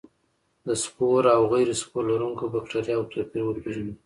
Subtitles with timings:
[0.67, 3.93] د سپور او غیر سپور لرونکو بکټریا توپیر وپیژني.